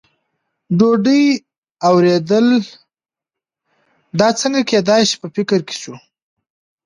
ډوډۍ 0.77 1.25
او 1.85 1.93
ورېدل، 1.99 2.47
دا 4.19 4.29
څنګه 4.41 4.61
کېدای 4.71 5.01
شي، 5.09 5.15
په 5.21 5.27
فکر 5.35 5.59
کې 5.67 5.75
شو. 5.81 5.95